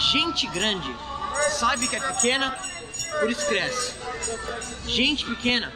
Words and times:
Gente 0.00 0.46
grande 0.46 0.94
sabe 1.50 1.86
que 1.86 1.94
é 1.94 2.00
pequena, 2.00 2.56
por 3.20 3.30
isso 3.30 3.46
cresce. 3.46 3.94
Gente 4.86 5.26
pequena 5.26 5.70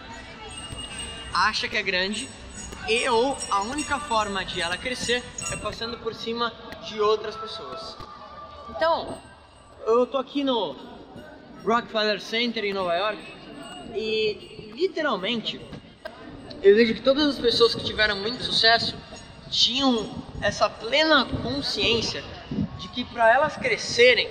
acha 1.32 1.68
que 1.68 1.76
é 1.76 1.82
grande 1.82 2.28
e 2.88 3.08
ou 3.08 3.36
a 3.50 3.60
única 3.62 3.98
forma 3.98 4.44
de 4.44 4.62
ela 4.62 4.78
crescer 4.78 5.22
é 5.52 5.56
passando 5.56 5.98
por 5.98 6.14
cima 6.14 6.52
de 6.86 7.00
outras 7.00 7.36
pessoas. 7.36 7.96
Então, 8.70 9.18
eu 9.86 10.06
tô 10.06 10.16
aqui 10.16 10.42
no 10.42 10.74
Rockefeller 11.64 12.20
Center 12.20 12.64
em 12.64 12.72
Nova 12.72 12.94
York 12.94 13.20
e 13.94 14.72
literalmente 14.74 15.60
eu 16.62 16.74
vejo 16.74 16.94
que 16.94 17.02
todas 17.02 17.26
as 17.26 17.38
pessoas 17.38 17.74
que 17.74 17.84
tiveram 17.84 18.16
muito 18.16 18.42
sucesso 18.42 18.96
tinham 19.50 20.10
essa 20.40 20.68
plena 20.70 21.26
consciência 21.42 22.24
de 22.84 22.88
que 22.88 23.02
para 23.02 23.32
elas 23.32 23.56
crescerem, 23.56 24.28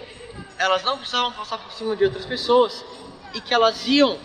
elas 0.59 0.83
não 0.83 0.95
precisavam 0.95 1.31
passar 1.31 1.57
por 1.57 1.73
cima 1.73 1.95
de 1.95 2.03
outras 2.03 2.23
pessoas 2.23 2.85
e 3.33 3.41
que 3.41 3.51
elas 3.51 3.87
iam 3.87 4.15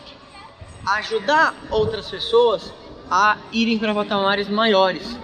ajudar 0.85 1.55
outras 1.71 2.11
pessoas 2.11 2.71
a 3.11 3.39
irem 3.51 3.79
para 3.79 3.95
patamares 3.95 4.47
maiores. 4.47 5.17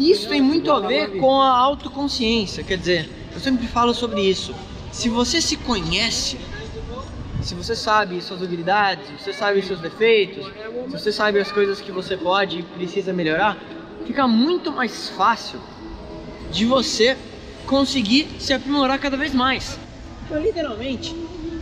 Isso 0.00 0.28
tem 0.28 0.40
muito 0.40 0.72
a 0.72 0.80
ver 0.80 1.20
com 1.20 1.40
a 1.40 1.56
autoconsciência, 1.58 2.64
quer 2.64 2.76
dizer, 2.76 3.08
eu 3.32 3.38
sempre 3.38 3.68
falo 3.68 3.94
sobre 3.94 4.20
isso. 4.20 4.52
Se 4.90 5.08
você 5.08 5.40
se 5.40 5.56
conhece, 5.56 6.40
se 7.40 7.54
você 7.54 7.76
sabe 7.76 8.20
suas 8.20 8.42
habilidades, 8.42 9.06
se 9.06 9.12
você 9.12 9.32
sabe 9.32 9.62
seus 9.62 9.78
defeitos, 9.78 10.44
se 10.86 10.90
você 10.90 11.12
sabe 11.12 11.38
as 11.38 11.52
coisas 11.52 11.80
que 11.80 11.92
você 11.92 12.16
pode 12.16 12.58
e 12.58 12.62
precisa 12.64 13.12
melhorar, 13.12 13.56
fica 14.04 14.26
muito 14.26 14.72
mais 14.72 15.08
fácil 15.10 15.60
de 16.50 16.64
você 16.64 17.16
conseguir 17.68 18.26
se 18.40 18.52
aprimorar 18.52 18.98
cada 18.98 19.16
vez 19.16 19.34
mais. 19.34 19.78
Então, 20.24 20.40
literalmente, 20.40 21.14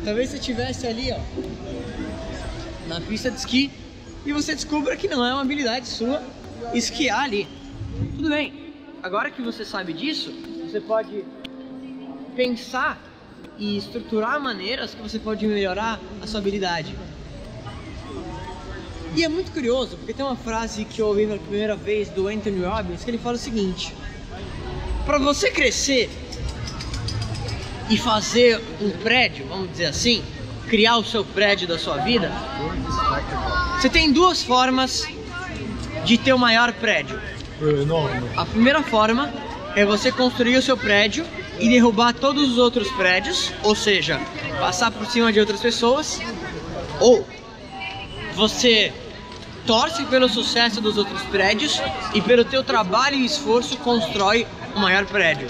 talvez 0.04 0.30
você 0.30 0.36
estivesse 0.36 0.86
ali, 0.86 1.12
ó, 1.12 1.18
na 2.88 3.00
pista 3.00 3.28
de 3.30 3.38
esqui 3.38 3.70
e 4.24 4.32
você 4.32 4.54
descubra 4.54 4.96
que 4.96 5.08
não 5.08 5.26
é 5.26 5.32
uma 5.32 5.42
habilidade 5.42 5.88
sua 5.88 6.22
esquiar 6.72 7.24
ali. 7.24 7.46
Tudo 8.16 8.28
bem. 8.28 8.72
Agora 9.02 9.30
que 9.30 9.42
você 9.42 9.64
sabe 9.64 9.92
disso, 9.92 10.32
você 10.64 10.80
pode 10.80 11.24
pensar 12.36 13.02
e 13.58 13.76
estruturar 13.76 14.40
maneiras 14.40 14.94
que 14.94 15.02
você 15.02 15.18
pode 15.18 15.44
melhorar 15.46 16.00
a 16.22 16.26
sua 16.26 16.38
habilidade. 16.38 16.94
E 19.16 19.24
é 19.24 19.28
muito 19.28 19.50
curioso, 19.50 19.96
porque 19.96 20.12
tem 20.12 20.24
uma 20.24 20.36
frase 20.36 20.84
que 20.84 21.00
eu 21.00 21.06
ouvi 21.06 21.26
pela 21.26 21.38
primeira 21.38 21.74
vez 21.74 22.08
do 22.10 22.28
Anthony 22.28 22.62
Robbins, 22.62 23.02
que 23.02 23.10
ele 23.10 23.18
fala 23.18 23.36
o 23.36 23.38
seguinte: 23.38 23.94
para 25.06 25.18
você 25.18 25.50
crescer 25.50 26.10
e 27.88 27.96
fazer 27.96 28.60
um 28.80 28.90
prédio, 28.90 29.46
vamos 29.46 29.70
dizer 29.70 29.86
assim, 29.86 30.22
criar 30.68 30.96
o 30.96 31.04
seu 31.04 31.24
prédio 31.24 31.68
da 31.68 31.78
sua 31.78 31.98
vida, 31.98 32.30
você 33.76 33.88
tem 33.88 34.12
duas 34.12 34.42
formas 34.42 35.06
de 36.04 36.18
ter 36.18 36.32
o 36.32 36.38
maior 36.38 36.72
prédio. 36.72 37.20
A 38.36 38.44
primeira 38.44 38.82
forma 38.82 39.32
é 39.76 39.84
você 39.84 40.10
construir 40.10 40.56
o 40.56 40.62
seu 40.62 40.76
prédio 40.76 41.24
e 41.60 41.68
derrubar 41.68 42.12
todos 42.12 42.50
os 42.50 42.58
outros 42.58 42.90
prédios, 42.90 43.52
ou 43.62 43.76
seja, 43.76 44.20
passar 44.58 44.90
por 44.90 45.06
cima 45.06 45.32
de 45.32 45.38
outras 45.38 45.60
pessoas, 45.60 46.20
ou 47.00 47.24
você 48.34 48.92
torce 49.66 50.04
pelo 50.06 50.28
sucesso 50.28 50.80
dos 50.80 50.96
outros 50.96 51.22
prédios 51.22 51.80
e 52.14 52.22
pelo 52.22 52.44
teu 52.44 52.62
trabalho 52.62 53.16
e 53.16 53.24
esforço 53.24 53.76
constrói 53.78 54.46
o 54.74 54.78
maior 54.78 55.04
prédio. 55.06 55.48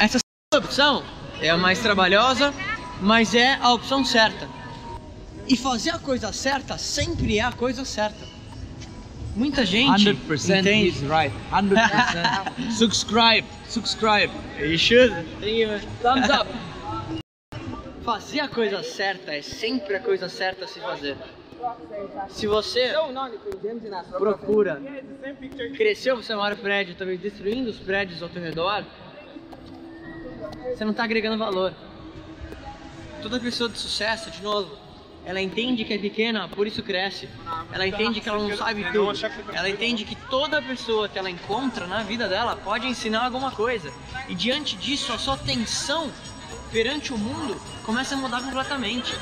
Essa 0.00 0.18
opção 0.54 1.04
é 1.40 1.50
a 1.50 1.56
mais 1.56 1.78
trabalhosa, 1.78 2.52
mas 3.00 3.34
é 3.34 3.54
a 3.60 3.72
opção 3.72 4.04
certa. 4.04 4.48
E 5.46 5.56
fazer 5.56 5.90
a 5.90 5.98
coisa 5.98 6.32
certa 6.32 6.76
sempre 6.76 7.38
é 7.38 7.42
a 7.42 7.52
coisa 7.52 7.84
certa. 7.84 8.34
Muita 9.36 9.66
gente 9.66 10.04
100% 10.04 10.60
entende. 10.60 10.88
is 10.88 11.00
right. 11.02 11.34
100%. 11.50 12.70
subscribe. 12.72 13.44
Subscribe. 13.68 14.32
You 14.58 14.78
should. 14.78 15.12
Thumbs 16.02 16.28
up. 16.30 16.48
Fazer 18.04 18.40
a 18.40 18.48
coisa 18.48 18.82
certa 18.82 19.32
é 19.32 19.42
sempre 19.42 19.96
a 19.96 20.00
coisa 20.00 20.28
certa 20.28 20.66
a 20.66 20.68
se 20.68 20.78
fazer. 20.78 21.16
Se 22.28 22.46
você 22.46 22.92
procura 24.18 24.80
crescer 25.76 26.12
o 26.12 26.22
seu 26.22 26.36
maior 26.36 26.56
prédio, 26.56 26.94
talvez 26.94 27.20
destruindo 27.20 27.70
os 27.70 27.78
prédios 27.78 28.22
ao 28.22 28.28
teu 28.28 28.42
redor, 28.42 28.84
você 30.74 30.84
não 30.84 30.92
está 30.92 31.04
agregando 31.04 31.38
valor. 31.38 31.72
Toda 33.22 33.40
pessoa 33.40 33.70
de 33.70 33.78
sucesso, 33.78 34.30
de 34.30 34.42
novo, 34.42 34.76
ela 35.24 35.40
entende 35.40 35.84
que 35.84 35.94
é 35.94 35.98
pequena, 35.98 36.48
por 36.48 36.66
isso 36.66 36.82
cresce. 36.82 37.28
Ela 37.72 37.86
entende 37.86 38.20
que 38.20 38.28
ela 38.28 38.38
não 38.38 38.54
sabe 38.56 38.84
tudo. 38.92 39.18
Ela 39.54 39.68
entende 39.70 40.04
que 40.04 40.14
toda 40.28 40.60
pessoa 40.60 41.08
que 41.08 41.18
ela 41.18 41.30
encontra 41.30 41.86
na 41.86 42.02
vida 42.02 42.28
dela 42.28 42.56
pode 42.56 42.86
ensinar 42.86 43.24
alguma 43.24 43.50
coisa. 43.50 43.90
E 44.28 44.34
diante 44.34 44.76
disso, 44.76 45.12
a 45.12 45.18
sua 45.18 45.34
atenção 45.34 46.12
perante 46.74 47.14
o 47.14 47.16
mundo 47.16 47.56
começa 47.84 48.16
a 48.16 48.18
mudar 48.18 48.42
completamente. 48.42 49.14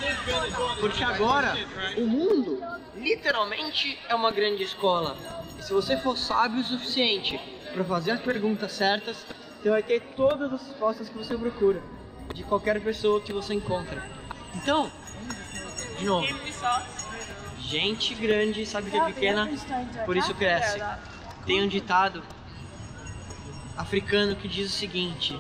Porque 0.81 1.05
agora 1.05 1.55
o 1.99 2.07
mundo 2.07 2.59
literalmente 2.97 3.99
é 4.09 4.15
uma 4.15 4.31
grande 4.31 4.63
escola. 4.63 5.15
E 5.59 5.63
se 5.63 5.71
você 5.71 5.99
for 5.99 6.17
sábio 6.17 6.61
o 6.61 6.65
suficiente 6.65 7.39
para 7.75 7.85
fazer 7.85 8.13
as 8.13 8.23
perguntas 8.23 8.73
certas, 8.73 9.27
você 9.61 9.69
vai 9.69 9.83
ter 9.83 10.01
todas 10.17 10.51
as 10.51 10.67
respostas 10.67 11.11
que 11.11 11.19
você 11.19 11.37
procura 11.37 11.83
de 12.33 12.43
qualquer 12.43 12.81
pessoa 12.81 13.21
que 13.21 13.35
você 13.35 13.53
encontra. 13.53 14.03
Então, 14.55 14.91
de 15.99 16.07
novo, 16.07 16.27
gente 17.61 18.15
grande 18.15 18.65
sabe 18.65 18.91
que 18.91 18.97
é 18.97 19.05
pequena, 19.05 19.51
por 20.07 20.17
isso 20.17 20.35
cresce. 20.35 20.81
Tem 21.45 21.63
um 21.63 21.69
ditado 21.69 22.23
africano 23.77 24.37
que 24.37 24.49
diz 24.49 24.73
o 24.73 24.75
seguinte: 24.75 25.39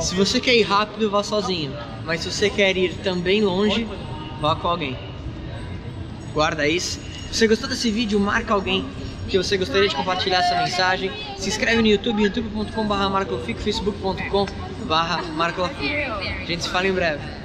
se 0.00 0.14
você 0.14 0.40
quer 0.40 0.54
ir 0.54 0.62
rápido, 0.62 1.10
vá 1.10 1.22
sozinho, 1.22 1.72
mas 2.04 2.20
se 2.20 2.30
você 2.30 2.48
quer 2.50 2.76
ir 2.76 2.94
também 2.96 3.42
longe, 3.42 3.86
vá 4.40 4.56
com 4.56 4.68
alguém. 4.68 4.96
Guarda 6.32 6.66
isso. 6.66 7.00
Se 7.30 7.38
você 7.38 7.48
gostou 7.48 7.68
desse 7.68 7.90
vídeo, 7.90 8.18
marca 8.18 8.54
alguém 8.54 8.84
que 9.28 9.36
você 9.38 9.56
gostaria 9.56 9.88
de 9.88 9.94
compartilhar 9.94 10.38
essa 10.38 10.56
mensagem. 10.56 11.12
Se 11.36 11.48
inscreve 11.48 11.80
no 11.80 11.88
YouTube, 11.88 12.22
youtube.com.br 12.22 12.94
marcolofico, 13.10 13.60
facebook.com.br 13.60 15.32
marcolofico. 15.34 15.84
A 15.84 16.44
gente 16.44 16.62
se 16.62 16.68
fala 16.68 16.86
em 16.86 16.92
breve. 16.92 17.39